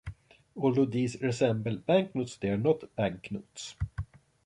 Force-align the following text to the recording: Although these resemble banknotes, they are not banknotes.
Although 0.55 0.85
these 0.85 1.21
resemble 1.21 1.77
banknotes, 1.77 2.35
they 2.37 2.49
are 2.49 2.57
not 2.57 2.95
banknotes. 2.95 3.75